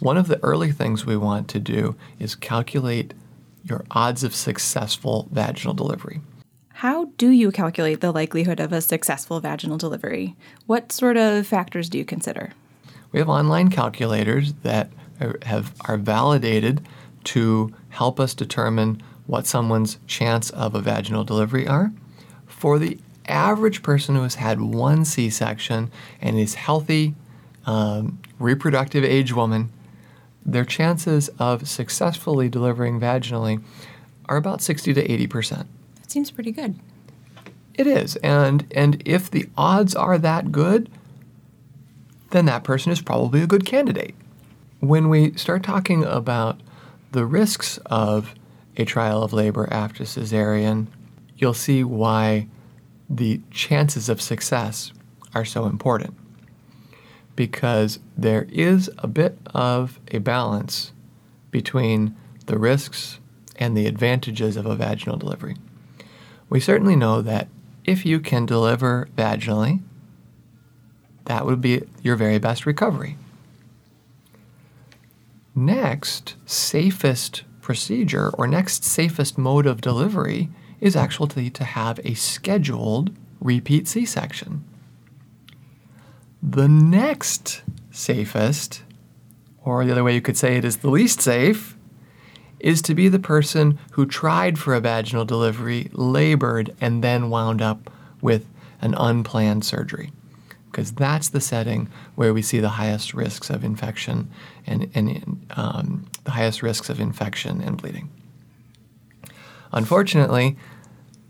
one 0.00 0.16
of 0.16 0.28
the 0.28 0.42
early 0.44 0.70
things 0.70 1.06
we 1.06 1.16
want 1.16 1.48
to 1.48 1.58
do 1.58 1.96
is 2.18 2.34
calculate 2.34 3.14
your 3.64 3.84
odds 3.90 4.22
of 4.22 4.34
successful 4.34 5.28
vaginal 5.32 5.74
delivery. 5.74 6.20
How 6.68 7.06
do 7.16 7.30
you 7.30 7.50
calculate 7.50 8.00
the 8.00 8.12
likelihood 8.12 8.60
of 8.60 8.72
a 8.72 8.80
successful 8.80 9.40
vaginal 9.40 9.78
delivery? 9.78 10.36
What 10.66 10.92
sort 10.92 11.16
of 11.16 11.46
factors 11.46 11.88
do 11.88 11.98
you 11.98 12.04
consider? 12.04 12.52
We 13.10 13.18
have 13.18 13.28
online 13.28 13.70
calculators 13.70 14.52
that 14.62 14.90
are, 15.20 15.38
have, 15.42 15.74
are 15.86 15.96
validated 15.96 16.86
to 17.24 17.74
help 17.88 18.20
us 18.20 18.34
determine 18.34 19.02
what 19.26 19.46
someone's 19.46 19.98
chance 20.06 20.50
of 20.50 20.74
a 20.74 20.80
vaginal 20.80 21.24
delivery 21.24 21.66
are. 21.66 21.90
For 22.46 22.78
the 22.78 22.98
average 23.30 23.82
person 23.82 24.14
who 24.14 24.22
has 24.22 24.36
had 24.36 24.60
one 24.60 25.04
C 25.04 25.30
section 25.30 25.90
and 26.20 26.38
is 26.38 26.54
healthy, 26.54 27.14
um, 27.66 28.18
reproductive 28.38 29.04
age 29.04 29.32
woman, 29.32 29.70
their 30.44 30.64
chances 30.64 31.28
of 31.38 31.68
successfully 31.68 32.48
delivering 32.48 33.00
vaginally 33.00 33.62
are 34.26 34.36
about 34.36 34.62
60 34.62 34.94
to 34.94 35.12
80 35.12 35.26
percent. 35.26 35.68
That 35.96 36.10
seems 36.10 36.30
pretty 36.30 36.52
good. 36.52 36.78
It 37.74 37.86
is, 37.86 38.16
and 38.16 38.66
and 38.74 39.00
if 39.04 39.30
the 39.30 39.48
odds 39.56 39.94
are 39.94 40.18
that 40.18 40.50
good, 40.50 40.90
then 42.30 42.46
that 42.46 42.64
person 42.64 42.90
is 42.90 43.00
probably 43.00 43.40
a 43.42 43.46
good 43.46 43.64
candidate. 43.64 44.14
When 44.80 45.08
we 45.08 45.32
start 45.34 45.62
talking 45.62 46.04
about 46.04 46.60
the 47.12 47.24
risks 47.24 47.78
of 47.86 48.34
a 48.76 48.84
trial 48.84 49.22
of 49.22 49.32
labor 49.32 49.68
after 49.70 50.04
cesarean, 50.04 50.86
you'll 51.36 51.54
see 51.54 51.84
why 51.84 52.48
the 53.08 53.40
chances 53.50 54.08
of 54.08 54.20
success 54.20 54.92
are 55.34 55.44
so 55.44 55.66
important 55.66 56.14
because 57.36 57.98
there 58.16 58.46
is 58.50 58.90
a 58.98 59.06
bit 59.06 59.38
of 59.54 60.00
a 60.10 60.18
balance 60.18 60.92
between 61.50 62.16
the 62.46 62.58
risks 62.58 63.20
and 63.56 63.76
the 63.76 63.86
advantages 63.86 64.56
of 64.56 64.66
a 64.66 64.74
vaginal 64.74 65.16
delivery. 65.16 65.56
We 66.50 66.60
certainly 66.60 66.96
know 66.96 67.22
that 67.22 67.48
if 67.84 68.04
you 68.04 68.20
can 68.20 68.44
deliver 68.46 69.08
vaginally, 69.16 69.80
that 71.26 71.46
would 71.46 71.60
be 71.60 71.82
your 72.02 72.16
very 72.16 72.38
best 72.38 72.66
recovery. 72.66 73.16
Next, 75.54 76.34
safest 76.46 77.44
procedure 77.60 78.30
or 78.30 78.46
next 78.46 78.84
safest 78.84 79.36
mode 79.36 79.66
of 79.66 79.80
delivery 79.80 80.48
is 80.80 80.96
actually 80.96 81.50
to 81.50 81.64
have 81.64 82.00
a 82.04 82.14
scheduled 82.14 83.14
repeat 83.40 83.88
C 83.88 84.04
section. 84.04 84.64
The 86.42 86.68
next 86.68 87.62
safest, 87.90 88.82
or 89.64 89.84
the 89.84 89.92
other 89.92 90.04
way 90.04 90.14
you 90.14 90.20
could 90.20 90.36
say 90.36 90.56
it 90.56 90.64
is 90.64 90.78
the 90.78 90.90
least 90.90 91.20
safe, 91.20 91.76
is 92.60 92.82
to 92.82 92.94
be 92.94 93.08
the 93.08 93.18
person 93.18 93.78
who 93.92 94.06
tried 94.06 94.58
for 94.58 94.74
a 94.74 94.80
vaginal 94.80 95.24
delivery, 95.24 95.90
labored, 95.92 96.74
and 96.80 97.04
then 97.04 97.30
wound 97.30 97.62
up 97.62 97.90
with 98.20 98.46
an 98.80 98.94
unplanned 98.94 99.64
surgery. 99.64 100.12
Because 100.70 100.92
that's 100.92 101.30
the 101.30 101.40
setting 101.40 101.88
where 102.14 102.34
we 102.34 102.42
see 102.42 102.60
the 102.60 102.68
highest 102.68 103.14
risks 103.14 103.50
of 103.50 103.64
infection 103.64 104.30
and, 104.66 104.90
and 104.94 105.46
um, 105.56 106.06
the 106.24 106.32
highest 106.32 106.62
risks 106.62 106.88
of 106.88 107.00
infection 107.00 107.60
and 107.60 107.76
bleeding. 107.76 108.10
Unfortunately, 109.72 110.56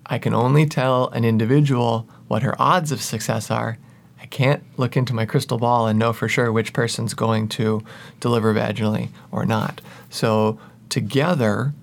I 0.07 0.19
can 0.19 0.35
only 0.35 0.67
tell 0.67 1.09
an 1.11 1.25
individual 1.25 2.09
what 2.29 2.43
her 2.43 2.61
odds 2.61 2.93
of 2.93 3.03
success 3.03 3.51
are. 3.51 3.79
I 4.21 4.27
can't 4.27 4.63
look 4.77 4.97
into 4.97 5.15
my 5.15 5.27
crystal 5.27 5.59
ball 5.59 5.87
and 5.87 5.99
know 5.99 6.13
for 6.13 6.29
sure 6.29 6.53
which 6.53 6.73
person's 6.73 7.15
going 7.15 7.49
to 7.51 7.85
deliver 8.21 8.55
vaginally 8.55 9.11
or 9.31 9.45
not. 9.45 9.81
So, 10.11 10.59
together, 10.89 11.75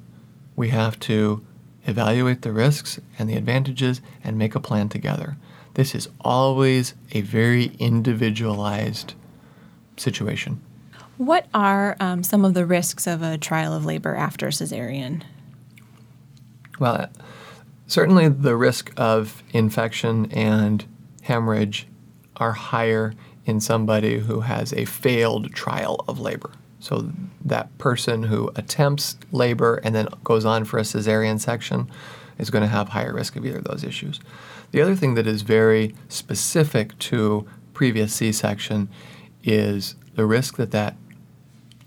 we 0.55 0.69
have 0.69 0.99
to 1.01 1.45
evaluate 1.85 2.41
the 2.41 2.51
risks 2.51 2.99
and 3.19 3.29
the 3.29 3.35
advantages 3.35 4.01
and 4.23 4.37
make 4.37 4.55
a 4.55 4.59
plan 4.59 4.89
together. 4.89 5.37
This 5.75 5.93
is 5.93 6.09
always 6.21 6.93
a 7.11 7.21
very 7.21 7.73
individualized 7.79 9.13
situation. 9.97 10.61
What 11.17 11.47
are 11.53 11.95
um, 11.99 12.23
some 12.23 12.43
of 12.43 12.53
the 12.53 12.65
risks 12.65 13.07
of 13.07 13.21
a 13.21 13.37
trial 13.37 13.73
of 13.73 13.85
labor 13.85 14.15
after 14.15 14.47
cesarean? 14.47 15.23
Well, 16.79 17.09
certainly 17.87 18.27
the 18.27 18.55
risk 18.55 18.91
of 18.97 19.43
infection 19.51 20.31
and 20.31 20.85
hemorrhage 21.21 21.87
are 22.37 22.53
higher 22.53 23.13
in 23.45 23.59
somebody 23.59 24.19
who 24.19 24.41
has 24.41 24.73
a 24.73 24.85
failed 24.85 25.53
trial 25.53 26.03
of 26.07 26.19
labor. 26.19 26.51
So 26.79 27.11
that 27.43 27.75
person 27.77 28.23
who 28.23 28.51
attempts 28.55 29.17
labor 29.31 29.79
and 29.83 29.95
then 29.95 30.07
goes 30.23 30.45
on 30.45 30.65
for 30.65 30.77
a 30.77 30.83
cesarean 30.83 31.39
section 31.39 31.89
is 32.37 32.49
going 32.49 32.63
to 32.63 32.67
have 32.67 32.89
higher 32.89 33.13
risk 33.13 33.35
of 33.35 33.45
either 33.45 33.59
of 33.59 33.63
those 33.63 33.83
issues. 33.83 34.19
The 34.71 34.81
other 34.81 34.95
thing 34.95 35.13
that 35.15 35.27
is 35.27 35.41
very 35.41 35.95
specific 36.09 36.97
to 36.99 37.47
previous 37.73 38.13
C-section 38.13 38.89
is 39.43 39.95
the 40.15 40.25
risk 40.25 40.57
that 40.57 40.71
that 40.71 40.95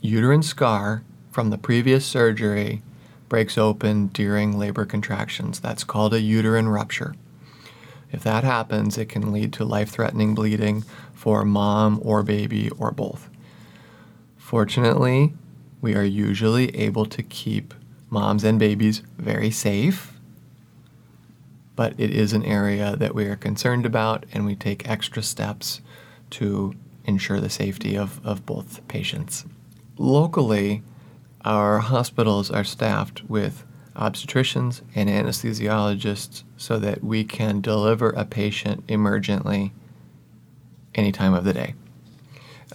uterine 0.01 0.43
scar 0.43 1.03
from 1.31 1.51
the 1.51 1.59
previous 1.59 2.07
surgery 2.07 2.83
breaks 3.29 3.59
open 3.59 4.09
during 4.09 4.59
labor 4.59 4.85
contractions. 4.85 5.61
That's 5.61 5.85
called 5.85 6.15
a 6.15 6.21
uterine 6.21 6.69
rupture. 6.69 7.15
If 8.11 8.23
that 8.25 8.45
happens, 8.45 8.97
it 8.97 9.09
can 9.09 9.33
lead 9.33 9.53
to 9.55 9.65
life 9.65 9.91
threatening 9.91 10.35
bleeding 10.35 10.85
for 11.13 11.45
mom 11.45 12.01
or 12.03 12.23
baby 12.23 12.71
or 12.71 12.91
both. 12.91 13.29
Fortunately, 14.37 15.35
we 15.81 15.95
are 15.95 16.05
usually 16.05 16.75
able 16.75 17.05
to 17.07 17.23
keep 17.23 17.75
moms 18.11 18.45
and 18.45 18.59
babies 18.59 19.03
very 19.19 19.51
safe, 19.51 20.15
but 21.77 21.95
it 21.99 22.11
is 22.11 22.33
an 22.33 22.45
area 22.45 22.97
that 22.97 23.15
we 23.15 23.27
are 23.27 23.37
concerned 23.37 23.85
about 23.85 24.25
and 24.33 24.47
we 24.47 24.57
take 24.57 24.89
extra 24.89 25.23
steps 25.23 25.81
to 26.31 26.75
ensure 27.05 27.41
the 27.41 27.51
safety 27.51 27.97
of, 27.97 28.25
of 28.27 28.47
both 28.47 28.87
patients 28.89 29.45
locally, 29.99 30.83
our 31.49 31.79
hospitals 31.79 32.51
are 32.51 32.63
staffed 32.63 33.25
with 33.25 33.65
obstetricians 33.97 34.83
and 34.95 35.09
anesthesiologists 35.09 36.45
so 36.59 36.79
that 36.79 37.03
we 37.03 37.25
can 37.25 37.63
deliver 37.63 38.11
a 38.11 38.27
patient 38.27 38.87
emergently 38.87 39.71
any 40.95 41.11
time 41.11 41.33
of 41.33 41.45
the 41.45 41.55
day. 41.55 41.75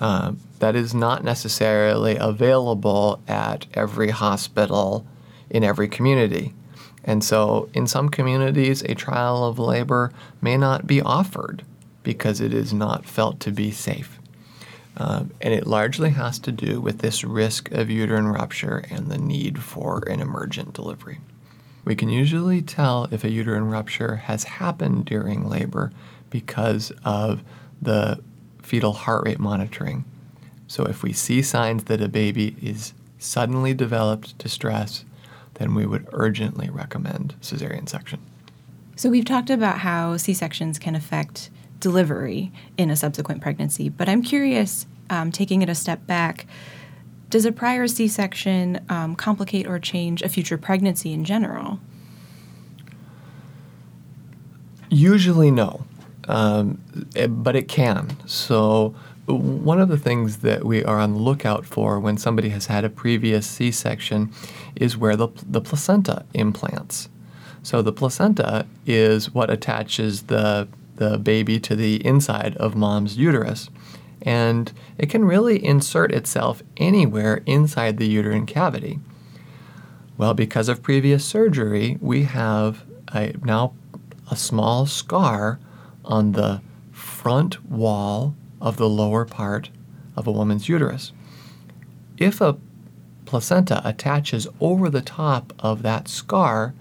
Um, 0.01 0.39
that 0.57 0.75
is 0.75 0.95
not 0.95 1.23
necessarily 1.23 2.15
available 2.15 3.21
at 3.27 3.67
every 3.75 4.09
hospital 4.09 5.05
in 5.51 5.63
every 5.63 5.87
community. 5.87 6.55
And 7.03 7.23
so, 7.23 7.69
in 7.75 7.85
some 7.85 8.09
communities, 8.09 8.81
a 8.81 8.95
trial 8.95 9.45
of 9.45 9.59
labor 9.59 10.11
may 10.41 10.57
not 10.57 10.87
be 10.87 10.99
offered 10.99 11.63
because 12.01 12.41
it 12.41 12.53
is 12.53 12.73
not 12.73 13.05
felt 13.05 13.39
to 13.41 13.51
be 13.51 13.69
safe. 13.69 14.19
Um, 14.97 15.31
and 15.41 15.53
it 15.53 15.65
largely 15.65 16.11
has 16.11 16.37
to 16.39 16.51
do 16.51 16.79
with 16.79 16.99
this 16.99 17.23
risk 17.23 17.71
of 17.71 17.89
uterine 17.89 18.27
rupture 18.27 18.83
and 18.91 19.09
the 19.09 19.17
need 19.17 19.61
for 19.61 20.03
an 20.07 20.19
emergent 20.19 20.73
delivery. 20.73 21.19
We 21.85 21.95
can 21.95 22.09
usually 22.09 22.61
tell 22.61 23.07
if 23.11 23.23
a 23.23 23.31
uterine 23.31 23.69
rupture 23.69 24.15
has 24.17 24.43
happened 24.43 25.05
during 25.05 25.49
labor 25.49 25.91
because 26.29 26.91
of 27.03 27.43
the 27.81 28.21
fetal 28.61 28.93
heart 28.93 29.25
rate 29.25 29.39
monitoring. 29.39 30.05
So, 30.67 30.85
if 30.85 31.03
we 31.03 31.11
see 31.11 31.41
signs 31.41 31.83
that 31.85 32.01
a 32.01 32.07
baby 32.07 32.55
is 32.61 32.93
suddenly 33.19 33.73
developed 33.73 34.37
distress, 34.37 35.03
then 35.55 35.75
we 35.75 35.85
would 35.85 36.07
urgently 36.13 36.69
recommend 36.69 37.35
cesarean 37.41 37.87
section. 37.87 38.19
So, 38.95 39.09
we've 39.09 39.25
talked 39.25 39.49
about 39.49 39.79
how 39.79 40.17
C 40.17 40.33
sections 40.33 40.79
can 40.79 40.95
affect 40.95 41.49
delivery 41.79 42.51
in 42.77 42.89
a 42.89 42.95
subsequent 42.95 43.41
pregnancy. 43.41 43.89
But 43.89 44.09
I'm 44.09 44.21
curious, 44.21 44.85
um, 45.09 45.31
taking 45.31 45.61
it 45.61 45.69
a 45.69 45.75
step 45.75 46.05
back, 46.07 46.47
does 47.29 47.45
a 47.45 47.51
prior 47.51 47.87
C 47.87 48.07
section 48.07 48.79
um, 48.89 49.15
complicate 49.15 49.65
or 49.65 49.79
change 49.79 50.21
a 50.21 50.29
future 50.29 50.57
pregnancy 50.57 51.13
in 51.13 51.25
general? 51.25 51.79
Usually, 54.89 55.49
no, 55.49 55.83
um, 56.27 56.79
it, 57.15 57.27
but 57.29 57.55
it 57.55 57.67
can. 57.67 58.15
So, 58.27 58.93
one 59.25 59.81
of 59.81 59.89
the 59.89 59.97
things 59.97 60.37
that 60.37 60.63
we 60.63 60.83
are 60.83 60.99
on 60.99 61.13
the 61.13 61.19
lookout 61.19 61.65
for 61.65 61.99
when 61.99 62.17
somebody 62.17 62.49
has 62.49 62.67
had 62.67 62.85
a 62.85 62.89
previous 62.89 63.47
C 63.47 63.71
section 63.71 64.31
is 64.75 64.95
where 64.95 65.15
the, 65.15 65.29
the 65.49 65.61
placenta 65.61 66.25
implants. 66.35 67.09
So, 67.63 67.81
the 67.81 67.91
placenta 67.91 68.67
is 68.85 69.33
what 69.33 69.49
attaches 69.49 70.23
the 70.23 70.67
the 70.95 71.17
baby 71.17 71.59
to 71.59 71.75
the 71.75 72.05
inside 72.05 72.55
of 72.57 72.75
mom's 72.75 73.17
uterus. 73.17 73.69
And 74.21 74.71
it 74.97 75.09
can 75.09 75.25
really 75.25 75.63
insert 75.63 76.11
itself 76.11 76.63
anywhere 76.77 77.41
inside 77.45 77.97
the 77.97 78.07
uterine 78.07 78.45
cavity. 78.45 78.99
Well, 80.17 80.33
because 80.33 80.69
of 80.69 80.83
previous 80.83 81.25
surgery, 81.25 81.97
we 81.99 82.23
have 82.23 82.83
a, 83.13 83.33
now 83.43 83.73
a 84.31 84.35
small 84.35 84.85
scar 84.85 85.59
on 86.05 86.33
the 86.33 86.61
front 86.91 87.65
wall 87.65 88.35
of 88.61 88.77
the 88.77 88.87
lower 88.87 89.25
part 89.25 89.69
of 90.15 90.27
a 90.27 90.31
woman's 90.31 90.69
uterus. 90.69 91.11
If 92.17 92.39
a 92.39 92.57
placenta 93.25 93.81
attaches 93.83 94.47
over 94.61 94.89
the 94.89 95.01
top 95.01 95.51
of 95.59 95.81
that 95.81 96.07
scar, 96.07 96.73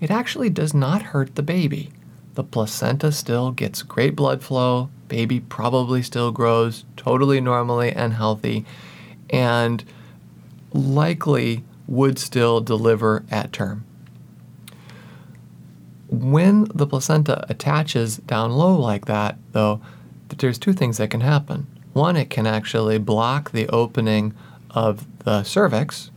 it 0.00 0.10
actually 0.10 0.50
does 0.50 0.74
not 0.74 1.02
hurt 1.02 1.34
the 1.34 1.42
baby 1.42 1.90
the 2.36 2.44
placenta 2.44 3.10
still 3.10 3.50
gets 3.50 3.82
great 3.82 4.14
blood 4.14 4.42
flow, 4.42 4.90
baby 5.08 5.40
probably 5.40 6.02
still 6.02 6.30
grows 6.30 6.84
totally 6.94 7.40
normally 7.40 7.90
and 7.90 8.12
healthy, 8.12 8.64
and 9.30 9.82
likely 10.72 11.64
would 11.88 12.18
still 12.18 12.60
deliver 12.60 13.24
at 13.30 13.52
term. 13.52 13.84
When 16.08 16.68
the 16.74 16.86
placenta 16.86 17.44
attaches 17.48 18.18
down 18.18 18.52
low 18.52 18.76
like 18.76 19.06
that, 19.06 19.38
though, 19.52 19.80
there's 20.28 20.58
two 20.58 20.74
things 20.74 20.98
that 20.98 21.10
can 21.10 21.22
happen. 21.22 21.66
One, 21.94 22.16
it 22.16 22.28
can 22.28 22.46
actually 22.46 22.98
block 22.98 23.52
the 23.52 23.66
opening 23.68 24.34
of 24.70 25.06
the 25.24 25.42
cervix, 25.42 26.10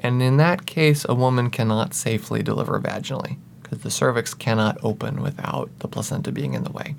and 0.00 0.20
in 0.20 0.36
that 0.38 0.66
case, 0.66 1.06
a 1.08 1.14
woman 1.14 1.48
cannot 1.48 1.94
safely 1.94 2.42
deliver 2.42 2.80
vaginally 2.80 3.36
because 3.70 3.82
the 3.84 3.90
cervix 3.90 4.34
cannot 4.34 4.78
open 4.82 5.22
without 5.22 5.70
the 5.78 5.88
placenta 5.88 6.32
being 6.32 6.54
in 6.54 6.64
the 6.64 6.72
way. 6.72 6.96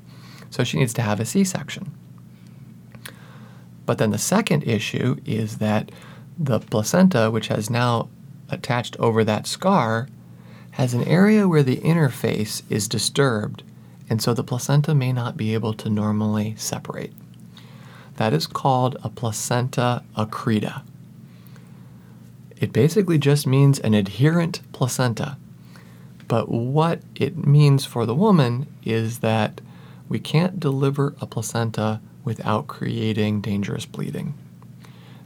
So 0.49 0.63
she 0.63 0.79
needs 0.79 0.93
to 0.93 1.01
have 1.01 1.19
a 1.19 1.25
C 1.25 1.43
section. 1.43 1.91
But 3.85 3.97
then 3.97 4.11
the 4.11 4.17
second 4.17 4.63
issue 4.63 5.17
is 5.25 5.57
that 5.57 5.91
the 6.37 6.59
placenta, 6.59 7.29
which 7.29 7.47
has 7.49 7.69
now 7.69 8.09
attached 8.49 8.97
over 8.99 9.23
that 9.23 9.47
scar, 9.47 10.07
has 10.71 10.93
an 10.93 11.03
area 11.03 11.47
where 11.47 11.63
the 11.63 11.77
interface 11.77 12.63
is 12.69 12.87
disturbed, 12.87 13.63
and 14.09 14.21
so 14.21 14.33
the 14.33 14.43
placenta 14.43 14.95
may 14.95 15.11
not 15.11 15.35
be 15.35 15.53
able 15.53 15.73
to 15.73 15.89
normally 15.89 16.55
separate. 16.57 17.11
That 18.15 18.33
is 18.33 18.47
called 18.47 18.97
a 19.03 19.09
placenta 19.09 20.03
accreta. 20.15 20.83
It 22.57 22.71
basically 22.71 23.17
just 23.17 23.45
means 23.45 23.79
an 23.79 23.93
adherent 23.93 24.61
placenta. 24.71 25.37
But 26.31 26.47
what 26.47 27.01
it 27.13 27.45
means 27.45 27.83
for 27.83 28.05
the 28.05 28.15
woman 28.15 28.65
is 28.85 29.19
that 29.19 29.59
we 30.07 30.17
can't 30.17 30.61
deliver 30.61 31.13
a 31.19 31.25
placenta 31.25 31.99
without 32.23 32.67
creating 32.67 33.41
dangerous 33.41 33.85
bleeding. 33.85 34.35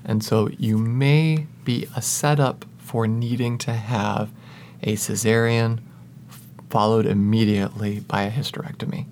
And 0.04 0.24
so 0.24 0.50
you 0.58 0.80
may 0.80 1.46
be 1.64 1.88
a 1.96 2.02
setup 2.02 2.66
for 2.80 3.06
needing 3.06 3.60
to 3.60 3.74
have 3.74 4.32
a 4.82 4.96
cesarean 4.96 5.78
followed 6.72 7.06
immediately 7.06 8.00
by 8.00 8.24
a 8.24 8.32
hysterectomy. 8.32 9.06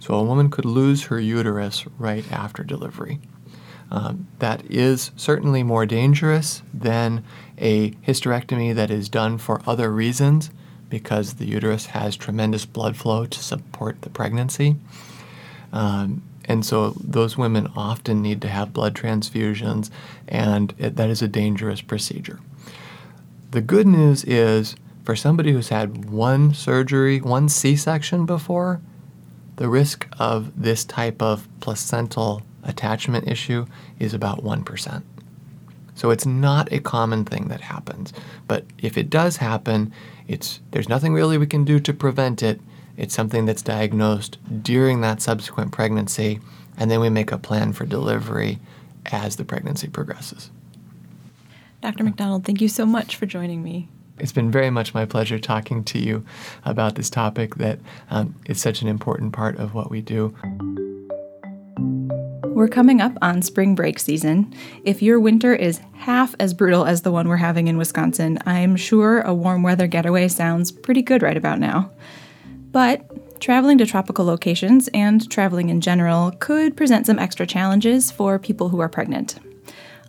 So 0.00 0.14
a 0.14 0.24
woman 0.24 0.48
could 0.48 0.64
lose 0.64 1.04
her 1.04 1.20
uterus 1.20 1.84
right 1.98 2.24
after 2.32 2.64
delivery. 2.64 3.20
Um, 3.90 4.28
that 4.38 4.64
is 4.70 5.10
certainly 5.14 5.62
more 5.62 5.84
dangerous 5.84 6.62
than 6.72 7.22
a 7.58 7.90
hysterectomy 7.90 8.74
that 8.74 8.90
is 8.90 9.10
done 9.10 9.36
for 9.36 9.60
other 9.66 9.92
reasons 9.92 10.48
because 10.88 11.34
the 11.34 11.46
uterus 11.46 11.86
has 11.86 12.16
tremendous 12.16 12.64
blood 12.64 12.96
flow 12.96 13.26
to 13.26 13.42
support 13.42 14.02
the 14.02 14.10
pregnancy. 14.10 14.76
Um, 15.72 16.22
and 16.44 16.64
so 16.64 16.90
those 17.00 17.36
women 17.36 17.70
often 17.76 18.22
need 18.22 18.40
to 18.42 18.48
have 18.48 18.72
blood 18.72 18.94
transfusions, 18.94 19.90
and 20.28 20.72
it, 20.78 20.96
that 20.96 21.10
is 21.10 21.22
a 21.22 21.28
dangerous 21.28 21.80
procedure. 21.80 22.38
The 23.50 23.60
good 23.60 23.86
news 23.86 24.24
is 24.24 24.76
for 25.04 25.16
somebody 25.16 25.52
who's 25.52 25.68
had 25.68 26.10
one 26.10 26.54
surgery, 26.54 27.20
one 27.20 27.48
C 27.48 27.76
section 27.76 28.26
before, 28.26 28.80
the 29.56 29.68
risk 29.68 30.06
of 30.18 30.60
this 30.60 30.84
type 30.84 31.22
of 31.22 31.48
placental 31.60 32.42
attachment 32.62 33.28
issue 33.28 33.66
is 33.98 34.12
about 34.12 34.42
1%. 34.42 35.02
So 35.94 36.10
it's 36.10 36.26
not 36.26 36.70
a 36.72 36.80
common 36.80 37.24
thing 37.24 37.48
that 37.48 37.62
happens. 37.62 38.12
But 38.46 38.66
if 38.78 38.98
it 38.98 39.08
does 39.08 39.38
happen, 39.38 39.92
it's 40.28 40.60
there's 40.70 40.88
nothing 40.88 41.14
really 41.14 41.38
we 41.38 41.46
can 41.46 41.64
do 41.64 41.80
to 41.80 41.92
prevent 41.92 42.42
it. 42.42 42.60
It's 42.96 43.14
something 43.14 43.44
that's 43.44 43.62
diagnosed 43.62 44.38
during 44.62 45.00
that 45.02 45.20
subsequent 45.20 45.72
pregnancy, 45.72 46.40
and 46.76 46.90
then 46.90 47.00
we 47.00 47.10
make 47.10 47.30
a 47.30 47.38
plan 47.38 47.72
for 47.72 47.84
delivery 47.84 48.58
as 49.06 49.36
the 49.36 49.44
pregnancy 49.44 49.88
progresses. 49.88 50.50
Dr. 51.82 52.04
McDonald, 52.04 52.44
thank 52.44 52.60
you 52.60 52.68
so 52.68 52.86
much 52.86 53.16
for 53.16 53.26
joining 53.26 53.62
me. 53.62 53.88
It's 54.18 54.32
been 54.32 54.50
very 54.50 54.70
much 54.70 54.94
my 54.94 55.04
pleasure 55.04 55.38
talking 55.38 55.84
to 55.84 55.98
you 55.98 56.24
about 56.64 56.94
this 56.94 57.10
topic 57.10 57.56
that 57.56 57.78
um, 58.10 58.34
is 58.46 58.60
such 58.60 58.80
an 58.80 58.88
important 58.88 59.34
part 59.34 59.58
of 59.58 59.74
what 59.74 59.90
we 59.90 60.00
do. 60.00 60.34
We're 62.56 62.68
coming 62.68 63.02
up 63.02 63.12
on 63.20 63.42
spring 63.42 63.74
break 63.74 63.98
season. 63.98 64.50
If 64.82 65.02
your 65.02 65.20
winter 65.20 65.54
is 65.54 65.82
half 65.92 66.34
as 66.40 66.54
brutal 66.54 66.86
as 66.86 67.02
the 67.02 67.12
one 67.12 67.28
we're 67.28 67.36
having 67.36 67.68
in 67.68 67.76
Wisconsin, 67.76 68.38
I'm 68.46 68.76
sure 68.76 69.20
a 69.20 69.34
warm 69.34 69.62
weather 69.62 69.86
getaway 69.86 70.28
sounds 70.28 70.72
pretty 70.72 71.02
good 71.02 71.20
right 71.20 71.36
about 71.36 71.58
now. 71.58 71.90
But 72.72 73.40
traveling 73.42 73.76
to 73.76 73.84
tropical 73.84 74.24
locations 74.24 74.88
and 74.94 75.30
traveling 75.30 75.68
in 75.68 75.82
general 75.82 76.30
could 76.30 76.78
present 76.78 77.04
some 77.04 77.18
extra 77.18 77.46
challenges 77.46 78.10
for 78.10 78.38
people 78.38 78.70
who 78.70 78.80
are 78.80 78.88
pregnant. 78.88 79.38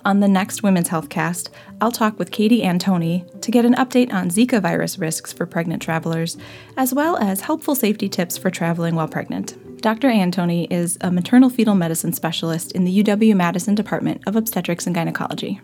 On 0.06 0.22
the 0.22 0.30
next 0.30 0.64
Women's 0.64 0.88
Health 0.88 1.10
Cast, 1.10 1.50
I'll 1.82 1.92
talk 1.92 2.18
with 2.18 2.32
Katie 2.32 2.64
Antony 2.64 3.26
to 3.42 3.52
get 3.52 3.66
an 3.66 3.76
update 3.76 4.14
on 4.14 4.30
Zika 4.30 4.62
virus 4.62 4.98
risks 4.98 5.34
for 5.34 5.46
pregnant 5.46 5.82
travelers, 5.82 6.38
as 6.78 6.94
well 6.94 7.18
as 7.18 7.42
helpful 7.42 7.76
safety 7.76 8.08
tips 8.08 8.38
for 8.38 8.50
traveling 8.50 8.96
while 8.96 9.10
pregnant. 9.10 9.58
Dr. 9.82 10.10
Antony 10.10 10.66
is 10.72 10.98
a 11.02 11.12
maternal 11.12 11.52
fetal 11.52 11.76
medicine 11.76 12.12
specialist 12.12 12.72
in 12.72 12.84
the 12.84 13.04
UW 13.04 13.36
Madison 13.36 13.76
Department 13.76 14.24
of 14.26 14.36
Obstetrics 14.36 14.88
and 14.88 14.96
Gynecology. 14.96 15.62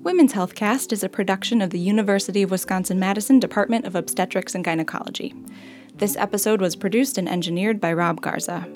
Women's 0.00 0.34
Healthcast 0.34 0.92
is 0.92 1.02
a 1.02 1.08
production 1.08 1.62
of 1.62 1.70
the 1.70 1.78
University 1.78 2.42
of 2.42 2.50
Wisconsin 2.50 2.98
Madison 2.98 3.40
Department 3.40 3.86
of 3.86 3.94
Obstetrics 3.94 4.54
and 4.54 4.62
Gynecology. 4.62 5.34
This 5.94 6.16
episode 6.16 6.60
was 6.60 6.76
produced 6.76 7.16
and 7.16 7.26
engineered 7.26 7.80
by 7.80 7.94
Rob 7.94 8.20
Garza. 8.20 8.68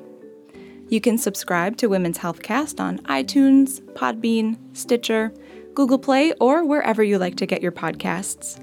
You 0.89 1.01
can 1.01 1.19
subscribe 1.19 1.77
to 1.77 1.89
Women's 1.89 2.19
Healthcast 2.19 2.81
on 2.81 2.99
iTunes, 3.01 3.83
Podbean, 3.93 4.57
Stitcher, 4.73 5.33
Google 5.75 5.99
Play, 5.99 6.33
or 6.41 6.65
wherever 6.65 7.03
you 7.03 7.19
like 7.19 7.37
to 7.37 7.47
get 7.47 7.61
your 7.63 7.73
podcasts. 7.73 8.59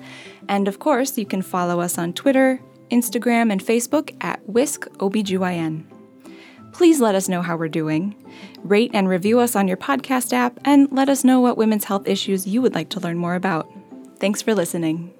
And 0.50 0.68
of 0.68 0.80
course, 0.80 1.18
you 1.18 1.28
can 1.28 1.44
follow 1.44 1.80
us 1.80 2.00
on 2.00 2.14
Twitter, 2.14 2.60
Instagram, 2.90 3.52
and 3.52 3.64
Facebook 3.64 4.16
at 4.22 4.48
Whisk 4.50 4.88
OBGYN. 4.98 5.90
Please 6.71 6.99
let 7.01 7.15
us 7.15 7.29
know 7.29 7.41
how 7.41 7.57
we're 7.57 7.67
doing. 7.67 8.15
Rate 8.63 8.91
and 8.93 9.07
review 9.07 9.39
us 9.39 9.55
on 9.55 9.67
your 9.67 9.77
podcast 9.77 10.34
app, 10.34 10.60
and 10.65 10.91
let 10.91 11.10
us 11.10 11.23
know 11.23 11.39
what 11.39 11.57
women's 11.57 11.86
health 11.86 12.07
issues 12.07 12.47
you 12.47 12.62
would 12.62 12.73
like 12.73 12.89
to 12.89 12.99
learn 12.99 13.17
more 13.17 13.36
about. 13.36 13.69
Thanks 14.19 14.41
for 14.41 14.53
listening. 14.53 15.13